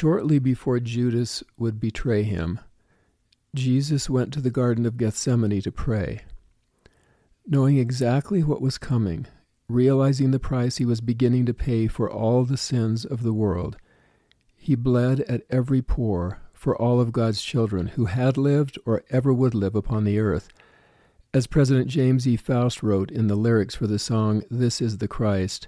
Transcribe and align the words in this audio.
Shortly 0.00 0.38
before 0.38 0.78
Judas 0.78 1.42
would 1.56 1.80
betray 1.80 2.22
him, 2.22 2.60
Jesus 3.52 4.08
went 4.08 4.32
to 4.32 4.40
the 4.40 4.48
Garden 4.48 4.86
of 4.86 4.96
Gethsemane 4.96 5.60
to 5.62 5.72
pray. 5.72 6.20
Knowing 7.44 7.78
exactly 7.78 8.44
what 8.44 8.60
was 8.60 8.78
coming, 8.78 9.26
realizing 9.68 10.30
the 10.30 10.38
price 10.38 10.76
he 10.76 10.84
was 10.84 11.00
beginning 11.00 11.46
to 11.46 11.52
pay 11.52 11.88
for 11.88 12.08
all 12.08 12.44
the 12.44 12.56
sins 12.56 13.04
of 13.04 13.24
the 13.24 13.32
world, 13.32 13.76
he 14.54 14.76
bled 14.76 15.22
at 15.22 15.42
every 15.50 15.82
pore 15.82 16.42
for 16.52 16.80
all 16.80 17.00
of 17.00 17.10
God's 17.10 17.42
children 17.42 17.88
who 17.88 18.04
had 18.04 18.36
lived 18.36 18.78
or 18.86 19.02
ever 19.10 19.32
would 19.32 19.52
live 19.52 19.74
upon 19.74 20.04
the 20.04 20.20
earth. 20.20 20.48
As 21.34 21.48
President 21.48 21.88
James 21.88 22.24
E. 22.24 22.36
Faust 22.36 22.84
wrote 22.84 23.10
in 23.10 23.26
the 23.26 23.34
lyrics 23.34 23.74
for 23.74 23.88
the 23.88 23.98
song 23.98 24.44
This 24.48 24.80
is 24.80 24.98
the 24.98 25.08
Christ, 25.08 25.66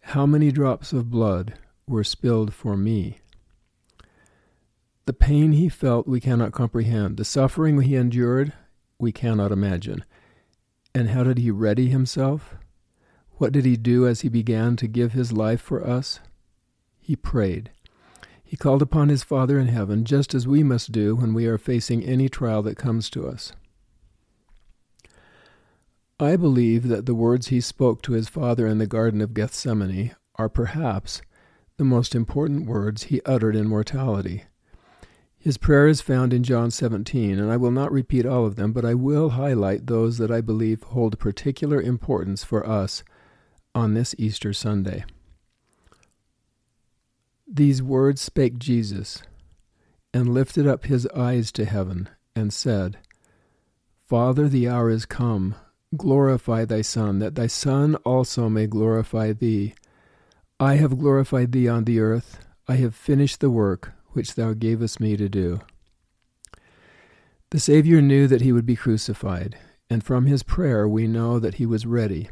how 0.00 0.26
many 0.26 0.50
drops 0.50 0.92
of 0.92 1.12
blood 1.12 1.54
were 1.86 2.02
spilled 2.02 2.52
for 2.52 2.76
me? 2.76 3.20
The 5.06 5.12
pain 5.12 5.52
he 5.52 5.68
felt 5.68 6.08
we 6.08 6.20
cannot 6.20 6.52
comprehend. 6.52 7.16
The 7.16 7.24
suffering 7.24 7.80
he 7.80 7.94
endured 7.94 8.52
we 8.98 9.12
cannot 9.12 9.52
imagine. 9.52 10.04
And 10.94 11.10
how 11.10 11.22
did 11.22 11.38
he 11.38 11.50
ready 11.50 11.88
himself? 11.88 12.56
What 13.38 13.52
did 13.52 13.64
he 13.64 13.76
do 13.76 14.06
as 14.06 14.22
he 14.22 14.28
began 14.28 14.76
to 14.76 14.88
give 14.88 15.12
his 15.12 15.32
life 15.32 15.60
for 15.60 15.86
us? 15.86 16.20
He 16.98 17.14
prayed. 17.14 17.70
He 18.42 18.56
called 18.56 18.82
upon 18.82 19.08
his 19.08 19.22
Father 19.22 19.58
in 19.58 19.68
heaven, 19.68 20.04
just 20.04 20.34
as 20.34 20.46
we 20.46 20.62
must 20.62 20.90
do 20.90 21.14
when 21.14 21.34
we 21.34 21.46
are 21.46 21.58
facing 21.58 22.02
any 22.02 22.28
trial 22.28 22.62
that 22.62 22.76
comes 22.76 23.08
to 23.10 23.28
us. 23.28 23.52
I 26.18 26.36
believe 26.36 26.88
that 26.88 27.06
the 27.06 27.14
words 27.14 27.48
he 27.48 27.60
spoke 27.60 28.02
to 28.02 28.12
his 28.12 28.28
Father 28.28 28.66
in 28.66 28.78
the 28.78 28.86
Garden 28.86 29.20
of 29.20 29.34
Gethsemane 29.34 30.16
are 30.36 30.48
perhaps 30.48 31.20
the 31.76 31.84
most 31.84 32.14
important 32.14 32.66
words 32.66 33.04
he 33.04 33.20
uttered 33.26 33.54
in 33.54 33.68
mortality. 33.68 34.44
His 35.46 35.58
prayer 35.58 35.86
is 35.86 36.00
found 36.00 36.32
in 36.32 36.42
John 36.42 36.72
17, 36.72 37.38
and 37.38 37.52
I 37.52 37.56
will 37.56 37.70
not 37.70 37.92
repeat 37.92 38.26
all 38.26 38.46
of 38.46 38.56
them, 38.56 38.72
but 38.72 38.84
I 38.84 38.94
will 38.94 39.28
highlight 39.28 39.86
those 39.86 40.18
that 40.18 40.32
I 40.32 40.40
believe 40.40 40.82
hold 40.82 41.20
particular 41.20 41.80
importance 41.80 42.42
for 42.42 42.68
us 42.68 43.04
on 43.72 43.94
this 43.94 44.12
Easter 44.18 44.52
Sunday. 44.52 45.04
These 47.46 47.80
words 47.80 48.20
spake 48.20 48.58
Jesus, 48.58 49.22
and 50.12 50.34
lifted 50.34 50.66
up 50.66 50.86
his 50.86 51.06
eyes 51.14 51.52
to 51.52 51.64
heaven, 51.64 52.08
and 52.34 52.52
said, 52.52 52.98
Father, 54.00 54.48
the 54.48 54.68
hour 54.68 54.90
is 54.90 55.06
come. 55.06 55.54
Glorify 55.96 56.64
thy 56.64 56.82
Son, 56.82 57.20
that 57.20 57.36
thy 57.36 57.46
Son 57.46 57.94
also 58.04 58.48
may 58.48 58.66
glorify 58.66 59.32
thee. 59.32 59.74
I 60.58 60.74
have 60.74 60.98
glorified 60.98 61.52
thee 61.52 61.68
on 61.68 61.84
the 61.84 62.00
earth. 62.00 62.44
I 62.66 62.74
have 62.78 62.96
finished 62.96 63.38
the 63.38 63.48
work 63.48 63.92
which 64.16 64.34
thou 64.34 64.54
gavest 64.54 64.98
me 64.98 65.14
to 65.16 65.28
do. 65.28 65.60
The 67.50 67.60
Savior 67.60 68.00
knew 68.00 68.26
that 68.26 68.40
he 68.40 68.50
would 68.50 68.64
be 68.64 68.74
crucified, 68.74 69.58
and 69.90 70.02
from 70.02 70.24
his 70.24 70.42
prayer 70.42 70.88
we 70.88 71.06
know 71.06 71.38
that 71.38 71.56
he 71.56 71.66
was 71.66 71.84
ready. 71.84 72.30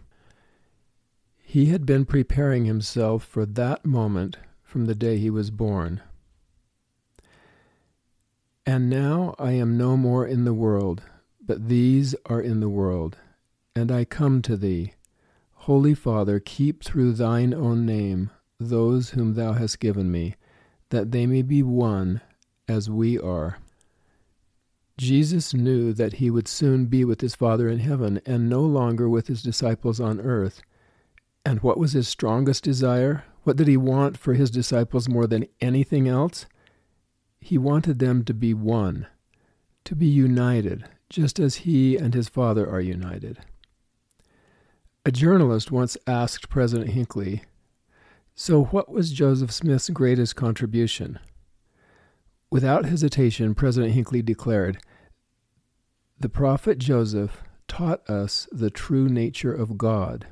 He 1.42 1.66
had 1.66 1.84
been 1.84 2.06
preparing 2.06 2.64
himself 2.64 3.22
for 3.22 3.44
that 3.44 3.84
moment 3.84 4.38
from 4.62 4.86
the 4.86 4.94
day 4.94 5.18
he 5.18 5.28
was 5.28 5.50
born. 5.50 6.00
And 8.66 8.88
now 8.88 9.34
I 9.38 9.52
am 9.52 9.76
no 9.76 9.96
more 9.96 10.26
in 10.26 10.44
the 10.44 10.54
world, 10.54 11.02
but 11.44 11.68
these 11.68 12.14
are 12.26 12.40
in 12.40 12.60
the 12.60 12.70
world, 12.70 13.18
and 13.76 13.92
I 13.92 14.06
come 14.06 14.40
to 14.42 14.56
thee. 14.56 14.94
Holy 15.52 15.94
Father, 15.94 16.40
keep 16.40 16.82
through 16.82 17.12
thine 17.12 17.52
own 17.52 17.84
name 17.84 18.30
those 18.58 19.10
whom 19.10 19.34
thou 19.34 19.52
hast 19.52 19.80
given 19.80 20.10
me 20.10 20.34
that 20.90 21.12
they 21.12 21.26
may 21.26 21.42
be 21.42 21.62
one 21.62 22.20
as 22.68 22.88
we 22.88 23.18
are. 23.18 23.58
Jesus 24.96 25.52
knew 25.52 25.92
that 25.92 26.14
he 26.14 26.30
would 26.30 26.46
soon 26.46 26.86
be 26.86 27.04
with 27.04 27.20
his 27.20 27.34
Father 27.34 27.68
in 27.68 27.80
heaven 27.80 28.20
and 28.24 28.48
no 28.48 28.62
longer 28.62 29.08
with 29.08 29.26
his 29.26 29.42
disciples 29.42 29.98
on 29.98 30.20
earth. 30.20 30.62
And 31.44 31.60
what 31.60 31.78
was 31.78 31.92
his 31.92 32.06
strongest 32.06 32.62
desire? 32.62 33.24
What 33.42 33.56
did 33.56 33.66
he 33.66 33.76
want 33.76 34.16
for 34.16 34.34
his 34.34 34.50
disciples 34.50 35.08
more 35.08 35.26
than 35.26 35.48
anything 35.60 36.08
else? 36.08 36.46
He 37.40 37.58
wanted 37.58 37.98
them 37.98 38.24
to 38.24 38.32
be 38.32 38.54
one, 38.54 39.06
to 39.84 39.94
be 39.94 40.06
united, 40.06 40.84
just 41.10 41.38
as 41.38 41.56
he 41.56 41.96
and 41.96 42.14
his 42.14 42.28
Father 42.28 42.68
are 42.68 42.80
united. 42.80 43.38
A 45.04 45.10
journalist 45.10 45.70
once 45.70 45.98
asked 46.06 46.48
President 46.48 46.90
Hinckley 46.90 47.42
so, 48.36 48.64
what 48.64 48.90
was 48.90 49.12
Joseph 49.12 49.52
Smith's 49.52 49.90
greatest 49.90 50.34
contribution? 50.34 51.20
Without 52.50 52.84
hesitation, 52.84 53.54
President 53.54 53.94
Hinckley 53.94 54.22
declared 54.22 54.78
The 56.18 56.28
prophet 56.28 56.78
Joseph 56.78 57.42
taught 57.68 58.08
us 58.10 58.48
the 58.50 58.70
true 58.70 59.08
nature 59.08 59.54
of 59.54 59.78
God. 59.78 60.26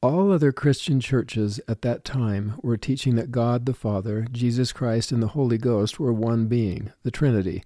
All 0.00 0.30
other 0.30 0.52
Christian 0.52 1.00
churches 1.00 1.58
at 1.66 1.82
that 1.82 2.04
time 2.04 2.60
were 2.62 2.76
teaching 2.76 3.16
that 3.16 3.32
God 3.32 3.66
the 3.66 3.74
Father, 3.74 4.28
Jesus 4.30 4.72
Christ, 4.72 5.10
and 5.10 5.20
the 5.20 5.28
Holy 5.28 5.58
Ghost 5.58 5.98
were 5.98 6.12
one 6.12 6.46
being, 6.46 6.92
the 7.02 7.10
Trinity. 7.10 7.64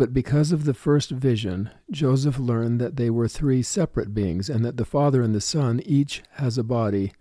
But 0.00 0.14
because 0.14 0.50
of 0.50 0.64
the 0.64 0.72
first 0.72 1.10
vision, 1.10 1.68
Joseph 1.90 2.38
learned 2.38 2.80
that 2.80 2.96
they 2.96 3.10
were 3.10 3.28
three 3.28 3.62
separate 3.62 4.14
beings, 4.14 4.48
and 4.48 4.64
that 4.64 4.78
the 4.78 4.86
Father 4.86 5.20
and 5.20 5.34
the 5.34 5.42
Son 5.42 5.78
each 5.84 6.22
has 6.36 6.56
a 6.56 6.64
body 6.64 7.12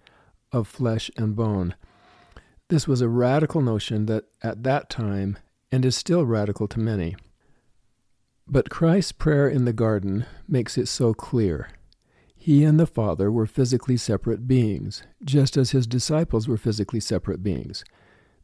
of 0.53 0.65
flesh 0.65 1.11
and 1.17 1.35
bone. 1.35 1.75
This 2.69 2.87
was 2.87 3.01
a 3.01 3.09
radical 3.09 3.59
notion 3.59 4.05
that 4.05 4.27
at 4.41 4.63
that 4.63 4.89
time, 4.89 5.37
and 5.73 5.83
is 5.83 5.97
still 5.97 6.25
radical 6.25 6.69
to 6.69 6.79
many. 6.79 7.17
But 8.47 8.69
Christ's 8.69 9.11
prayer 9.11 9.49
in 9.49 9.65
the 9.65 9.73
garden 9.73 10.25
makes 10.47 10.77
it 10.77 10.87
so 10.87 11.13
clear. 11.13 11.71
He 12.33 12.63
and 12.63 12.79
the 12.79 12.87
Father 12.87 13.29
were 13.29 13.45
physically 13.45 13.97
separate 13.97 14.47
beings, 14.47 15.03
just 15.25 15.57
as 15.57 15.71
his 15.71 15.85
disciples 15.85 16.47
were 16.47 16.55
physically 16.55 17.01
separate 17.01 17.43
beings. 17.43 17.83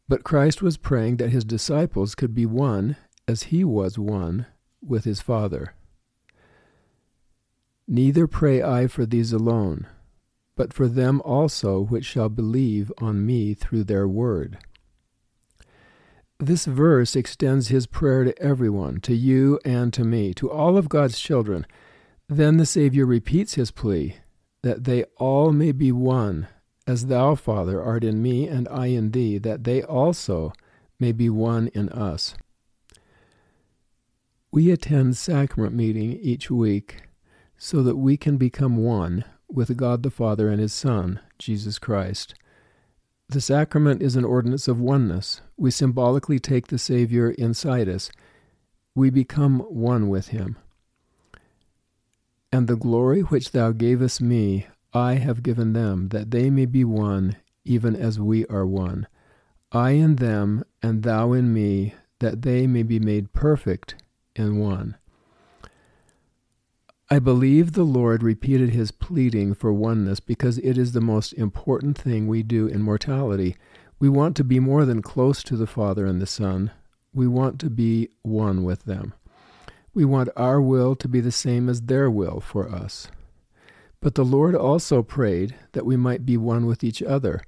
But 0.10 0.26
Christ 0.26 0.62
was 0.62 0.76
praying 0.76 1.18
that 1.18 1.32
his 1.32 1.46
disciples 1.46 2.16
could 2.16 2.36
be 2.36 2.46
one 2.46 2.98
as 3.28 3.44
he 3.44 3.64
was 3.64 3.98
one 3.98 4.46
with 4.82 5.04
his 5.04 5.22
Father. 5.22 5.74
Neither 7.88 8.28
pray 8.28 8.64
I 8.64 8.88
for 8.88 9.06
these 9.06 9.32
alone, 9.32 9.88
but 10.56 10.74
for 10.74 10.88
them 10.88 11.22
also 11.24 11.80
which 11.80 12.06
shall 12.06 12.30
believe 12.30 12.92
on 13.00 13.26
me 13.26 13.54
through 13.54 13.84
their 13.84 14.08
word. 14.08 14.58
This 16.40 16.66
verse 16.66 17.16
extends 17.16 17.70
his 17.70 17.88
prayer 17.88 18.24
to 18.26 18.38
everyone, 18.42 19.00
to 19.02 19.16
you 19.16 19.60
and 19.64 19.94
to 19.94 20.04
me, 20.04 20.34
to 20.34 20.52
all 20.52 20.78
of 20.78 20.90
God's 20.90 21.20
children. 21.20 21.66
Then 22.28 22.58
the 22.58 22.66
Savior 22.66 23.06
repeats 23.06 23.54
his 23.54 23.72
plea 23.72 24.18
that 24.64 24.84
they 24.84 25.04
all 25.18 25.52
may 25.52 25.72
be 25.72 25.92
one, 25.92 26.48
as 26.88 27.06
thou, 27.06 27.36
Father, 27.36 27.82
art 27.82 28.04
in 28.04 28.22
me 28.22 28.48
and 28.48 28.68
I 28.68 28.88
in 28.88 29.12
thee, 29.12 29.38
that 29.38 29.64
they 29.64 29.84
also 29.84 30.52
may 31.00 31.12
be 31.12 31.30
one 31.30 31.68
in 31.68 31.88
us. 31.90 32.36
We 34.56 34.72
attend 34.72 35.18
sacrament 35.18 35.76
meeting 35.76 36.14
each 36.14 36.50
week 36.50 37.02
so 37.58 37.84
that 37.84 37.98
we 37.98 38.16
can 38.16 38.38
become 38.38 38.78
one 38.78 39.26
with 39.50 39.76
God 39.76 40.02
the 40.02 40.10
Father 40.10 40.48
and 40.48 40.62
His 40.62 40.72
Son, 40.72 41.20
Jesus 41.38 41.78
Christ. 41.78 42.36
The 43.28 43.42
sacrament 43.42 44.02
is 44.02 44.16
an 44.16 44.24
ordinance 44.24 44.70
of 44.70 44.80
oneness. 44.80 45.42
We 45.58 45.72
symbolically 45.72 46.40
take 46.40 46.68
the 46.68 46.78
Savior 46.78 47.32
inside 47.32 47.90
us. 47.90 48.10
We 48.96 49.10
become 49.10 49.60
one 49.60 50.08
with 50.08 50.30
Him. 50.30 50.56
And 52.50 52.70
the 52.70 52.78
glory 52.78 53.24
which 53.24 53.52
Thou 53.52 53.74
gavest 53.74 54.22
me, 54.22 54.68
I 54.94 55.16
have 55.16 55.44
given 55.44 55.74
them, 55.74 56.08
that 56.14 56.32
they 56.32 56.50
may 56.50 56.66
be 56.66 56.86
one, 56.86 57.36
even 57.66 57.94
as 57.94 58.22
we 58.22 58.46
are 58.46 58.66
one. 58.66 59.08
I 59.74 59.92
in 59.92 60.16
them, 60.16 60.64
and 60.82 61.04
Thou 61.04 61.34
in 61.34 61.54
me, 61.54 61.94
that 62.20 62.44
they 62.44 62.68
may 62.68 62.84
be 62.84 63.02
made 63.02 63.34
perfect 63.34 63.96
and 64.36 64.60
1. 64.60 64.98
I 67.10 67.20
believe 67.20 67.74
the 67.74 67.84
Lord 67.84 68.24
repeated 68.24 68.72
his 68.72 68.92
pleading 68.92 69.54
for 69.54 69.72
oneness 69.72 70.20
because 70.20 70.58
it 70.58 70.78
is 70.78 70.94
the 70.94 71.02
most 71.02 71.34
important 71.34 71.98
thing 71.98 72.28
we 72.28 72.42
do 72.42 72.66
in 72.66 72.82
mortality. 72.82 73.56
We 74.00 74.10
want 74.10 74.36
to 74.38 74.44
be 74.44 74.60
more 74.60 74.86
than 74.86 75.02
close 75.02 75.44
to 75.44 75.56
the 75.56 75.68
Father 75.68 76.06
and 76.06 76.20
the 76.22 76.26
Son, 76.26 76.72
we 77.14 77.28
want 77.28 77.60
to 77.62 77.70
be 77.70 78.10
one 78.24 78.64
with 78.64 78.84
them. 78.84 79.14
We 79.94 80.04
want 80.04 80.30
our 80.36 80.62
will 80.62 80.96
to 80.98 81.08
be 81.08 81.22
the 81.22 81.32
same 81.32 81.70
as 81.70 81.84
their 81.84 82.12
will 82.12 82.42
for 82.42 82.70
us. 82.70 83.08
But 84.02 84.16
the 84.16 84.26
Lord 84.26 84.54
also 84.54 85.02
prayed 85.02 85.56
that 85.72 85.86
we 85.86 85.96
might 85.96 86.26
be 86.26 86.36
one 86.36 86.66
with 86.66 86.84
each 86.84 87.02
other, 87.02 87.42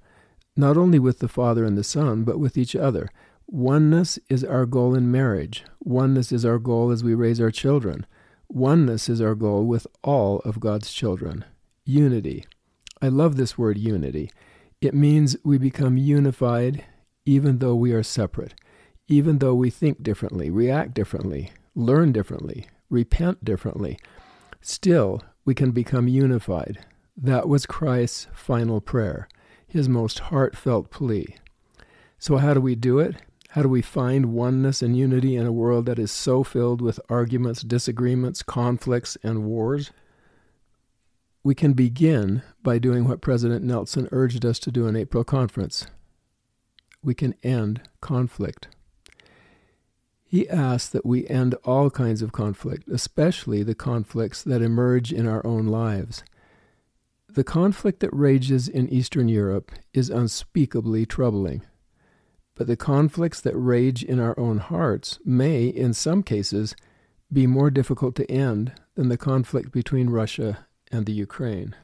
not 0.55 0.77
only 0.77 0.99
with 0.99 1.19
the 1.19 1.27
Father 1.27 1.65
and 1.65 1.77
the 1.77 1.83
Son, 1.83 2.23
but 2.23 2.39
with 2.39 2.57
each 2.57 2.75
other. 2.75 3.09
Oneness 3.49 4.19
is 4.29 4.43
our 4.43 4.65
goal 4.65 4.93
in 4.93 5.09
marriage. 5.09 5.63
Oneness 5.79 6.33
is 6.33 6.43
our 6.43 6.59
goal 6.59 6.91
as 6.91 7.01
we 7.01 7.13
raise 7.13 7.39
our 7.39 7.49
children. 7.49 8.05
Oneness 8.49 9.07
is 9.07 9.21
our 9.21 9.35
goal 9.35 9.63
with 9.63 9.87
all 10.03 10.39
of 10.39 10.59
God's 10.59 10.91
children. 10.91 11.45
Unity. 11.85 12.45
I 13.01 13.07
love 13.07 13.37
this 13.37 13.57
word 13.57 13.77
unity. 13.77 14.29
It 14.81 14.93
means 14.93 15.37
we 15.45 15.57
become 15.57 15.95
unified 15.95 16.83
even 17.25 17.59
though 17.59 17.75
we 17.75 17.93
are 17.93 18.03
separate, 18.03 18.53
even 19.07 19.39
though 19.39 19.55
we 19.55 19.69
think 19.69 20.03
differently, 20.03 20.49
react 20.49 20.93
differently, 20.93 21.51
learn 21.73 22.11
differently, 22.11 22.67
repent 22.89 23.45
differently. 23.45 23.97
Still, 24.61 25.23
we 25.45 25.55
can 25.55 25.71
become 25.71 26.09
unified. 26.09 26.85
That 27.15 27.47
was 27.47 27.65
Christ's 27.65 28.27
final 28.33 28.81
prayer, 28.81 29.29
his 29.65 29.87
most 29.87 30.19
heartfelt 30.19 30.91
plea. 30.91 31.37
So, 32.19 32.37
how 32.37 32.53
do 32.53 32.59
we 32.59 32.75
do 32.75 32.99
it? 32.99 33.15
How 33.57 33.63
do 33.63 33.69
we 33.69 33.81
find 33.81 34.33
oneness 34.33 34.83
and 34.83 34.95
unity 34.95 35.35
in 35.35 35.47
a 35.47 35.51
world 35.51 35.87
that 35.87 35.97
is 35.97 36.11
so 36.11 36.43
filled 36.43 36.79
with 36.79 36.99
arguments, 37.09 37.63
disagreements, 37.63 38.43
conflicts, 38.43 39.17
and 39.23 39.45
wars? 39.45 39.89
We 41.43 41.55
can 41.55 41.73
begin 41.73 42.43
by 42.61 42.77
doing 42.77 43.07
what 43.07 43.19
President 43.19 43.65
Nelson 43.65 44.09
urged 44.11 44.45
us 44.45 44.59
to 44.59 44.69
do 44.69 44.85
in 44.85 44.95
April 44.95 45.23
conference. 45.23 45.87
We 47.01 47.15
can 47.15 47.33
end 47.41 47.81
conflict. 47.99 48.67
He 50.23 50.47
asked 50.47 50.93
that 50.93 51.03
we 51.03 51.27
end 51.27 51.55
all 51.63 51.89
kinds 51.89 52.21
of 52.21 52.31
conflict, 52.31 52.87
especially 52.87 53.63
the 53.63 53.73
conflicts 53.73 54.43
that 54.43 54.61
emerge 54.61 55.11
in 55.11 55.25
our 55.25 55.43
own 55.43 55.65
lives. 55.65 56.23
The 57.27 57.43
conflict 57.43 58.01
that 58.01 58.13
rages 58.13 58.67
in 58.67 58.87
Eastern 58.89 59.27
Europe 59.27 59.71
is 59.95 60.11
unspeakably 60.11 61.07
troubling. 61.07 61.63
But 62.57 62.65
the 62.65 62.75
conflicts 62.75 63.39
that 63.41 63.55
rage 63.55 64.03
in 64.03 64.19
our 64.19 64.37
own 64.39 64.57
hearts 64.57 65.19
may, 65.23 65.67
in 65.67 65.93
some 65.93 66.23
cases, 66.23 66.75
be 67.31 67.45
more 67.45 67.69
difficult 67.69 68.15
to 68.15 68.31
end 68.31 68.73
than 68.95 69.09
the 69.09 69.17
conflict 69.17 69.71
between 69.71 70.09
Russia 70.09 70.65
and 70.91 71.05
the 71.05 71.11
Ukraine. 71.11 71.75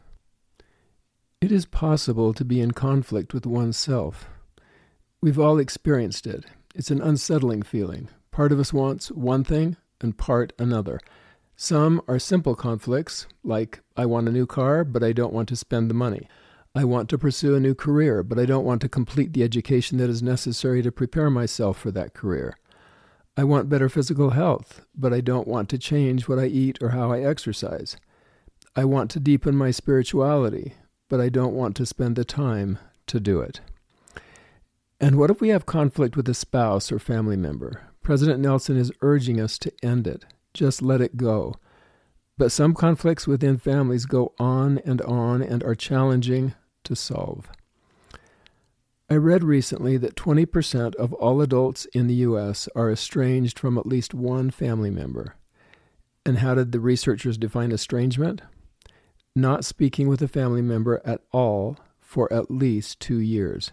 It 1.42 1.52
is 1.52 1.68
possible 1.68 2.34
to 2.34 2.44
be 2.44 2.60
in 2.60 2.72
conflict 2.72 3.34
with 3.34 3.46
oneself. 3.46 4.28
We've 5.22 5.40
all 5.40 5.60
experienced 5.60 6.26
it. 6.26 6.46
It's 6.74 6.90
an 6.90 7.02
unsettling 7.02 7.62
feeling. 7.62 8.10
Part 8.32 8.52
of 8.52 8.60
us 8.60 8.74
wants 8.74 9.12
one 9.12 9.44
thing 9.44 9.78
and 10.02 10.18
part 10.18 10.54
another. 10.58 11.00
Some 11.56 12.02
are 12.08 12.18
simple 12.18 12.56
conflicts, 12.56 13.28
like 13.44 13.82
I 13.96 14.08
want 14.08 14.28
a 14.28 14.32
new 14.32 14.48
car, 14.48 14.84
but 14.84 15.04
I 15.04 15.12
don't 15.12 15.34
want 15.34 15.50
to 15.50 15.56
spend 15.56 15.90
the 15.90 15.94
money. 15.94 16.28
I 16.76 16.86
want 16.86 17.08
to 17.10 17.20
pursue 17.20 17.54
a 17.54 17.60
new 17.60 17.76
career, 17.76 18.24
but 18.24 18.40
I 18.40 18.46
don't 18.46 18.66
want 18.66 18.82
to 18.82 18.90
complete 18.90 19.34
the 19.34 19.44
education 19.44 20.00
that 20.00 20.10
is 20.10 20.24
necessary 20.24 20.82
to 20.82 20.92
prepare 20.92 21.30
myself 21.30 21.78
for 21.78 21.92
that 21.92 22.16
career. 22.16 22.58
I 23.38 23.44
want 23.44 23.70
better 23.70 23.90
physical 23.90 24.32
health, 24.32 24.82
but 24.96 25.14
I 25.14 25.22
don't 25.22 25.48
want 25.48 25.70
to 25.70 25.78
change 25.78 26.28
what 26.28 26.40
I 26.40 26.46
eat 26.46 26.80
or 26.82 26.90
how 26.90 27.12
I 27.12 27.22
exercise. 27.22 27.96
I 28.76 28.86
want 28.86 29.12
to 29.12 29.20
deepen 29.20 29.56
my 29.56 29.70
spirituality, 29.70 30.74
but 31.10 31.22
I 31.22 31.30
don't 31.30 31.54
want 31.54 31.76
to 31.76 31.86
spend 31.86 32.16
the 32.16 32.26
time 32.26 32.80
to 33.06 33.20
do 33.20 33.40
it. 33.40 33.62
And 35.00 35.18
what 35.20 35.30
if 35.30 35.42
we 35.42 35.50
have 35.50 35.68
conflict 35.68 36.18
with 36.18 36.28
a 36.28 36.34
spouse 36.34 36.92
or 36.92 36.98
family 36.98 37.38
member? 37.38 37.84
President 38.02 38.40
Nelson 38.40 38.78
is 38.78 38.92
urging 39.02 39.40
us 39.40 39.60
to 39.60 39.72
end 39.84 40.08
it. 40.08 40.26
Just 40.56 40.82
let 40.82 41.02
it 41.02 41.18
go. 41.18 41.54
But 42.36 42.52
some 42.52 42.74
conflicts 42.74 43.28
within 43.28 43.60
families 43.60 44.08
go 44.08 44.34
on 44.40 44.80
and 44.80 45.02
on 45.02 45.44
and 45.44 45.64
are 45.64 45.76
challenging 45.76 46.56
to 46.84 46.96
solve. 46.96 47.50
I 49.10 49.16
read 49.16 49.44
recently 49.44 49.98
that 49.98 50.16
20% 50.16 50.96
of 50.96 51.14
all 51.14 51.42
adults 51.42 51.86
in 51.94 52.08
the 52.08 52.16
U.S. 52.16 52.68
are 52.76 52.92
estranged 52.92 53.60
from 53.60 53.78
at 53.78 53.86
least 53.86 54.14
one 54.14 54.50
family 54.50 54.90
member. 54.90 55.36
And 56.26 56.40
how 56.40 56.56
did 56.56 56.72
the 56.72 56.80
researchers 56.80 57.38
define 57.38 57.72
estrangement? 57.72 58.42
not 59.36 59.66
speaking 59.66 60.08
with 60.08 60.22
a 60.22 60.28
family 60.28 60.62
member 60.62 61.02
at 61.04 61.22
all 61.32 61.78
for 62.00 62.32
at 62.32 62.52
least 62.52 63.00
two 63.00 63.20
years. 63.20 63.72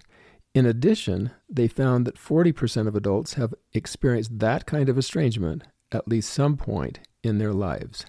In 0.54 0.66
addition, 0.66 1.30
they 1.48 1.68
found 1.68 2.06
that 2.06 2.16
40% 2.16 2.88
of 2.88 2.96
adults 2.96 3.34
have 3.34 3.54
experienced 3.72 4.38
that 4.38 4.66
kind 4.66 4.88
of 4.88 4.98
estrangement 4.98 5.64
at 5.92 6.08
least 6.08 6.32
some 6.32 6.56
point 6.56 7.00
in 7.22 7.38
their 7.38 7.52
lives. 7.52 8.06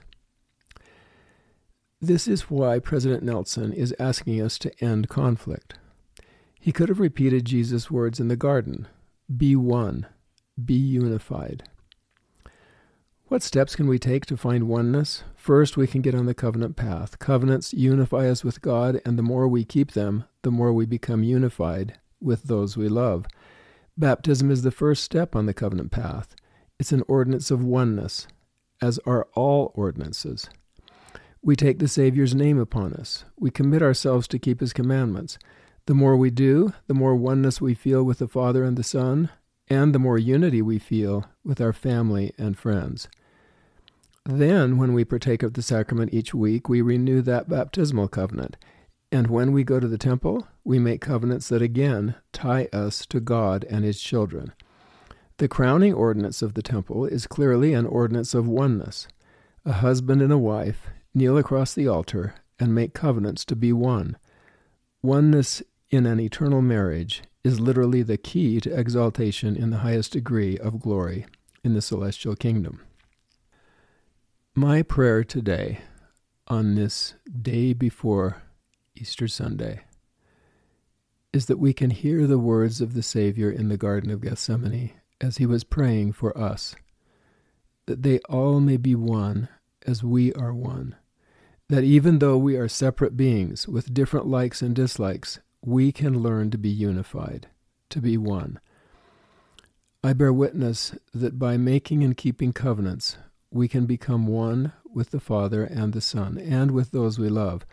This 2.04 2.28
is 2.28 2.50
why 2.50 2.80
President 2.80 3.22
Nelson 3.22 3.72
is 3.72 3.94
asking 4.00 4.42
us 4.42 4.58
to 4.58 4.84
end 4.84 5.08
conflict. 5.08 5.76
He 6.60 6.72
could 6.72 6.90
have 6.90 7.00
repeated 7.00 7.46
Jesus' 7.46 7.92
words 7.92 8.20
in 8.20 8.28
the 8.28 8.36
garden 8.36 8.88
Be 9.38 9.56
one, 9.56 10.08
be 10.66 10.74
unified. 10.74 11.70
What 13.28 13.44
steps 13.44 13.76
can 13.76 13.88
we 13.88 14.00
take 14.00 14.26
to 14.26 14.36
find 14.36 14.68
oneness? 14.68 15.24
First, 15.36 15.78
we 15.78 15.86
can 15.86 16.02
get 16.02 16.16
on 16.16 16.26
the 16.26 16.34
covenant 16.34 16.76
path. 16.76 17.20
Covenants 17.20 17.72
unify 17.72 18.28
us 18.28 18.44
with 18.44 18.62
God, 18.62 19.00
and 19.06 19.16
the 19.16 19.24
more 19.24 19.48
we 19.48 19.64
keep 19.64 19.92
them, 19.92 20.24
the 20.42 20.50
more 20.50 20.74
we 20.74 20.88
become 20.88 21.24
unified 21.24 22.00
with 22.20 22.44
those 22.44 22.76
we 22.76 22.90
love. 22.90 23.28
Baptism 23.96 24.50
is 24.50 24.64
the 24.64 24.72
first 24.72 25.04
step 25.04 25.36
on 25.36 25.46
the 25.46 25.54
covenant 25.54 25.92
path. 25.92 26.36
It's 26.80 26.92
an 26.92 27.04
ordinance 27.08 27.52
of 27.52 27.64
oneness, 27.64 28.28
as 28.82 29.00
are 29.06 29.28
all 29.36 29.72
ordinances. 29.76 30.50
We 31.44 31.56
take 31.56 31.80
the 31.80 31.88
Savior's 31.88 32.36
name 32.36 32.60
upon 32.60 32.94
us. 32.94 33.26
We 33.36 33.50
commit 33.50 33.82
ourselves 33.82 34.28
to 34.28 34.38
keep 34.38 34.60
His 34.60 34.74
commandments. 34.74 35.40
The 35.88 35.96
more 35.96 36.16
we 36.16 36.30
do, 36.30 36.74
the 36.86 36.94
more 36.94 37.16
oneness 37.16 37.60
we 37.60 37.74
feel 37.74 38.04
with 38.04 38.20
the 38.20 38.28
Father 38.28 38.64
and 38.64 38.78
the 38.78 38.84
Son, 38.84 39.32
and 39.68 39.96
the 39.96 40.00
more 40.00 40.20
unity 40.20 40.62
we 40.62 40.78
feel 40.78 41.26
with 41.44 41.60
our 41.60 41.74
family 41.74 42.32
and 42.38 42.56
friends. 42.56 43.08
Then, 44.24 44.78
when 44.78 44.94
we 44.94 45.04
partake 45.04 45.42
of 45.42 45.56
the 45.56 45.64
sacrament 45.64 46.14
each 46.14 46.32
week, 46.32 46.70
we 46.70 46.80
renew 46.82 47.24
that 47.24 47.50
baptismal 47.50 48.10
covenant. 48.10 48.56
And 49.12 49.26
when 49.26 49.52
we 49.52 49.64
go 49.64 49.80
to 49.80 49.88
the 49.88 49.98
temple, 49.98 50.48
we 50.64 50.78
make 50.78 51.02
covenants 51.02 51.50
that 51.50 51.64
again 51.64 52.14
tie 52.32 52.68
us 52.72 53.08
to 53.08 53.20
God 53.20 53.66
and 53.68 53.84
His 53.84 54.00
children. 54.00 54.54
The 55.38 55.48
crowning 55.48 55.96
ordinance 55.96 56.44
of 56.44 56.54
the 56.54 56.62
temple 56.62 57.06
is 57.08 57.26
clearly 57.26 57.74
an 57.74 57.88
ordinance 57.88 58.36
of 58.36 58.48
oneness. 58.48 59.08
A 59.66 59.74
husband 59.74 60.22
and 60.22 60.32
a 60.32 60.38
wife 60.38 60.88
kneel 61.14 61.38
across 61.38 61.74
the 61.74 61.88
altar 61.88 62.36
and 62.60 62.76
make 62.76 62.94
covenants 62.94 63.44
to 63.46 63.56
be 63.56 63.74
one. 63.74 64.18
Oneness 65.02 65.62
in 65.90 66.06
an 66.06 66.20
eternal 66.20 66.62
marriage 66.62 67.24
is 67.44 67.60
literally 67.60 68.04
the 68.04 68.18
key 68.18 68.60
to 68.62 68.80
exaltation 68.80 69.56
in 69.56 69.72
the 69.72 69.80
highest 69.80 70.14
degree 70.14 70.58
of 70.58 70.80
glory 70.80 71.26
in 71.64 71.74
the 71.74 71.82
celestial 71.82 72.36
kingdom. 72.36 72.82
My 74.54 74.82
prayer 74.82 75.24
today, 75.24 75.80
on 76.48 76.76
this 76.76 77.16
day 77.42 77.74
before 77.74 78.44
Easter 78.96 79.28
Sunday, 79.28 79.82
is 81.34 81.46
that 81.46 81.60
we 81.60 81.74
can 81.74 81.90
hear 81.90 82.28
the 82.28 82.38
words 82.38 82.82
of 82.82 82.94
the 82.94 83.04
Savior 83.04 83.50
in 83.50 83.70
the 83.70 83.78
Garden 83.78 84.12
of 84.12 84.22
Gethsemane 84.22 84.92
as 85.22 85.38
he 85.38 85.46
was 85.46 85.64
praying 85.64 86.12
for 86.12 86.38
us, 86.38 86.76
that 87.86 88.04
they 88.04 88.20
all 88.30 88.60
may 88.60 88.78
be 88.78 88.96
one 88.96 89.48
as 89.86 90.04
we 90.04 90.34
are 90.34 90.54
one, 90.54 90.96
that 91.72 91.86
even 91.86 92.20
though 92.20 92.38
we 92.38 92.58
are 92.58 92.68
separate 92.68 93.16
beings 93.16 93.66
with 93.66 93.94
different 93.94 94.28
likes 94.28 94.62
and 94.62 94.76
dislikes, 94.76 95.40
we 95.62 95.90
can 95.94 96.22
learn 96.22 96.52
to 96.52 96.58
be 96.58 96.68
unified, 96.68 97.48
to 97.90 98.02
be 98.02 98.18
one. 98.18 98.60
I 100.04 100.12
bear 100.12 100.34
witness 100.34 100.94
that 101.14 101.40
by 101.40 101.56
making 101.56 102.04
and 102.04 102.18
keeping 102.18 102.52
covenants, 102.52 103.16
we 103.52 103.70
can 103.70 103.86
become 103.86 104.28
one 104.28 104.74
with 104.94 105.12
the 105.12 105.22
Father 105.22 105.64
and 105.64 105.94
the 105.94 106.02
Son, 106.02 106.38
and 106.38 106.72
with 106.72 106.92
those 106.92 107.18
we 107.18 107.30
love. 107.30 107.66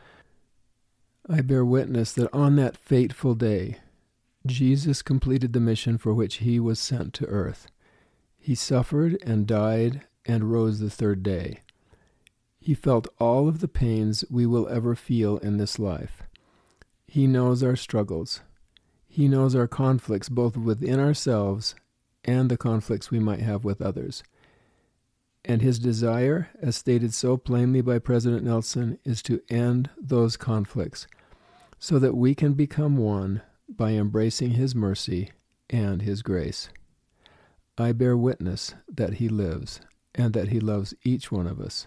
I 1.29 1.41
bear 1.41 1.65
witness 1.65 2.13
that 2.13 2.33
on 2.33 2.55
that 2.55 2.77
fateful 2.77 3.35
day, 3.35 3.79
Jesus 4.47 5.03
completed 5.03 5.53
the 5.53 5.61
mission 5.61 5.99
for 5.99 6.15
which 6.15 6.37
he 6.37 6.61
was 6.61 6.79
sent 6.79 7.15
to 7.15 7.27
earth. 7.27 7.67
He 8.39 8.55
suffered 8.55 9.19
and 9.25 9.45
died 9.45 10.03
and 10.25 10.53
rose 10.53 10.79
the 10.79 10.89
third 10.89 11.25
day. 11.25 11.63
He 12.69 12.75
felt 12.75 13.09
all 13.19 13.49
of 13.49 13.61
the 13.61 13.67
pains 13.67 14.27
we 14.29 14.45
will 14.45 14.69
ever 14.69 14.95
feel 14.95 15.39
in 15.39 15.57
this 15.57 15.79
life. 15.79 16.25
He 17.07 17.27
knows 17.27 17.63
our 17.63 17.77
struggles. 17.77 18.43
He 19.09 19.27
knows 19.27 19.55
our 19.55 19.67
conflicts 19.67 20.29
both 20.29 20.55
within 20.55 21.01
ourselves 21.01 21.75
and 22.27 22.51
the 22.51 22.59
conflicts 22.59 23.11
we 23.11 23.21
might 23.21 23.41
have 23.41 23.65
with 23.65 23.81
others. 23.81 24.23
And 25.47 25.63
his 25.63 25.79
desire, 25.79 26.51
as 26.61 26.77
stated 26.77 27.15
so 27.15 27.39
plainly 27.39 27.81
by 27.81 28.01
President 28.01 28.45
Nelson, 28.45 28.99
is 29.03 29.23
to 29.23 29.41
end 29.49 29.89
those 29.99 30.37
conflicts 30.37 31.07
so 31.79 31.99
that 31.99 32.19
we 32.19 32.35
can 32.35 32.53
become 32.53 32.99
one 32.99 33.41
by 33.67 33.93
embracing 33.93 34.51
his 34.51 34.75
mercy 34.75 35.33
and 35.71 36.03
his 36.03 36.21
grace. 36.21 36.69
I 37.79 37.93
bear 37.93 38.15
witness 38.15 38.75
that 38.95 39.15
he 39.15 39.31
lives 39.31 39.81
and 40.15 40.35
that 40.35 40.49
he 40.49 40.61
loves 40.61 40.93
each 41.03 41.33
one 41.33 41.47
of 41.47 41.63
us. 41.63 41.87